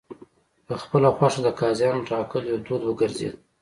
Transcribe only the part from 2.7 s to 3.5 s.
وګرځېد.